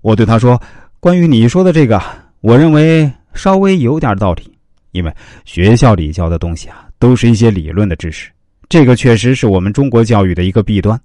[0.00, 0.60] 我对他说
[1.00, 2.00] ：“关于你说的这个，
[2.40, 4.50] 我认为稍微有点道理，
[4.92, 5.12] 因为
[5.44, 8.30] 学校里教的东西啊，都是一些理论的知识，
[8.68, 10.98] 这个确实是我们中国教育的一个弊端。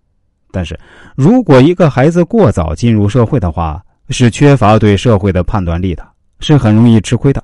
[0.52, 0.80] 但是，
[1.16, 6.06] 如果一个孩子过早进入社会的话，是缺乏对社会的判断力的，
[6.40, 7.44] 是很容易吃亏的，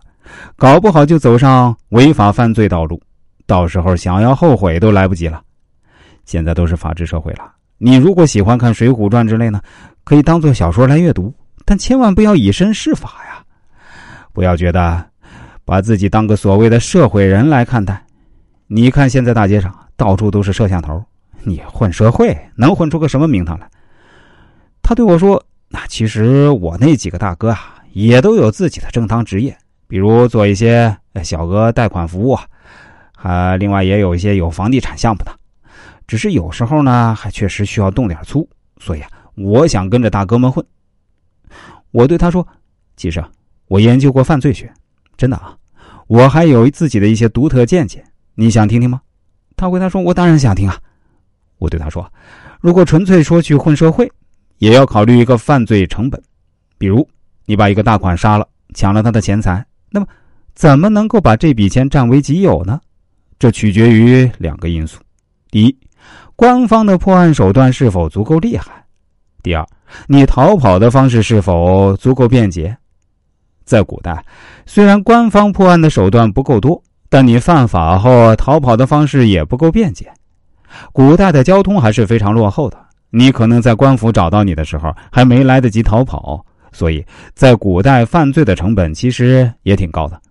[0.55, 3.01] 搞不好就走上违法犯罪道路，
[3.47, 5.41] 到时候想要后悔都来不及了。
[6.25, 9.59] 现在都是法治社会了，你如果喜欢看《水浒传》之类呢，
[10.03, 11.33] 可以当做小说来阅读，
[11.69, 13.43] 但千万不要以身试法呀！
[14.33, 15.05] 不要觉得
[15.63, 18.03] 把自己当个所谓的社会人来看待。
[18.65, 21.05] 你看现在大街上到处都是摄像头，
[21.43, 23.69] 你混社会能混出个什么名堂来？
[24.81, 25.45] 他对我说。
[25.67, 29.55] 那其实我那几个大哥啊，也都有自己的正当职业，
[29.87, 32.43] 比如做一些小额贷款服务啊，
[33.15, 35.31] 还另外也有一些有房地产项目的。
[36.07, 38.49] 只是有时候呢，还确实需要动点粗，
[38.79, 40.65] 所以啊，我想跟着大哥们混。
[41.91, 42.47] 我对他说
[42.97, 43.29] ：“其实啊
[43.67, 44.71] 我研究过犯罪学，
[45.17, 45.55] 真的啊，
[46.07, 48.03] 我还有自己的一些独特见解，
[48.35, 49.01] 你想听听吗？”
[49.55, 50.79] 他回答说：“我当然想听啊。”
[51.59, 52.11] 我对他说
[52.61, 54.09] ：“如果纯粹说去混社会。”
[54.59, 56.21] 也要考虑一个犯罪成本，
[56.77, 57.07] 比如
[57.45, 60.07] 你把一个大款杀了，抢了他的钱财，那么
[60.53, 62.77] 怎么能够把这笔钱占为己有呢？
[63.39, 64.99] 这取决于两个因素：
[65.49, 65.77] 第一，
[66.35, 68.78] 官方的破案手段是否足够厉害；
[69.41, 69.65] 第二，
[70.07, 72.75] 你逃跑的方式是否足够便捷。
[73.65, 74.23] 在古代，
[74.65, 80.11] 虽然官方破案的手段不够多，但你犯法后逃跑的方式也不够便捷。
[80.91, 82.77] 古代的交通还是非常落后的。
[83.11, 87.03] 你可能在官府找到你的时候还没来得及逃跑，所以
[87.33, 90.21] 在古代犯罪的成本其实也挺高的。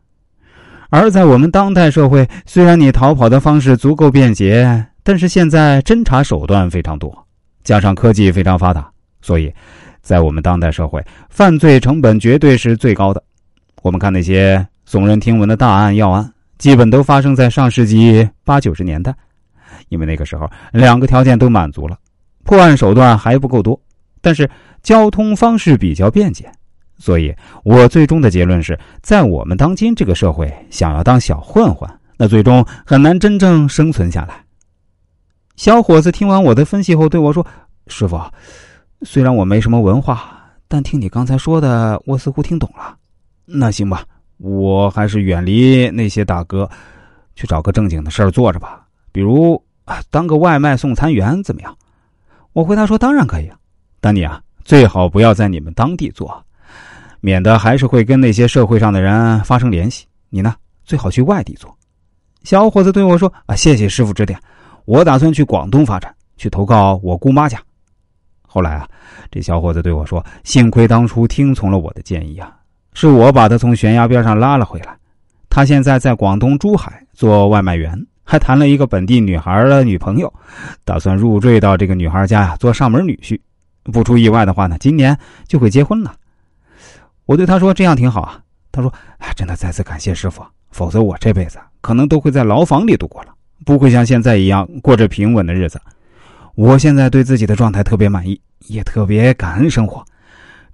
[0.90, 7.12] 而在我们当代社会，虽然你逃跑的方式足够便捷，但是现在侦查手段非常多，
[7.64, 8.88] 加上科技非常发达，
[9.20, 9.52] 所以
[10.00, 13.22] 在我们当代社会，犯罪成本绝对是最高的。
[13.82, 19.14] 我们看那些耸人听闻的大案要案，基本都发生在上世纪八九十年代，
[19.88, 21.96] 因为那个时候两个条件都满足了。
[22.44, 23.80] 破案手段还不够多，
[24.20, 24.48] 但是
[24.82, 26.50] 交通方式比较便捷，
[26.96, 34.42] 所以我最终的结论是在我们当今这个社会，想要当小混混，那最终很难真正生存下来。
[35.56, 37.46] 小伙子听完我的分析后对我说
[37.88, 38.18] ：“师傅，
[39.02, 42.96] 虽然我没什么文化，但听你刚才说的，我似乎听懂了。
[43.44, 44.04] 那行吧，
[44.38, 46.68] 我还是远离那些大哥，
[47.36, 49.62] 去找个正经的事儿做着吧，比如
[50.10, 51.76] 当个外卖送餐员，怎么样？”
[52.52, 53.56] 我回答说：“当然可以啊，
[54.00, 56.44] 但你啊，最好不要在你们当地做，
[57.20, 60.04] 免得还是会跟那些社会上的人发生联系。
[60.28, 60.54] 你呢，
[60.84, 61.72] 最好去外地做。”
[62.42, 64.40] 小伙子对我说：“啊，谢谢师傅指点，
[64.86, 67.62] 我打算去广东发展，去投靠我姑妈家。”
[68.48, 68.88] 后来啊，
[69.30, 72.52] 这小伙子对我说：“幸亏当初听从了我的建议啊，
[72.94, 74.96] 是我把他从悬崖边上拉了回来。
[75.48, 77.96] 他现在在广东珠海做外卖员。”
[78.30, 80.30] 还谈了一个本地女孩的女朋友，
[80.84, 83.40] 打算入赘到这个女孩家呀，做上门女婿。
[83.84, 85.16] 不出意外的话呢，今年
[85.46, 86.14] 就会结婚了。
[87.24, 88.38] 我对他说：“这样挺好啊。”
[88.70, 93.32] 他说：“哎，真的再次感谢师傅，否则我这辈子可能都会在牢房里度过了，
[93.64, 95.80] 不会像现在一样过着平稳的日子。
[96.58, 100.04] 我现在对自己的状态特别满意，也特别感恩生活，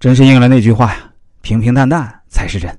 [0.01, 1.13] 真是应了那句话呀：
[1.43, 2.75] 平平淡淡才是真。”